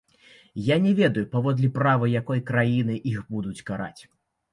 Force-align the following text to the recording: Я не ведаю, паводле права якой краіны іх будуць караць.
Я 0.67 0.77
не 0.85 0.93
ведаю, 0.99 1.23
паводле 1.35 1.69
права 1.75 2.09
якой 2.21 2.41
краіны 2.49 2.95
іх 3.13 3.21
будуць 3.37 3.63
караць. 3.69 4.01